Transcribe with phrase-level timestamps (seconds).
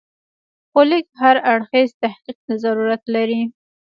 [0.69, 3.41] خو لږ هر اړخیز تحقیق ته ضرورت لري.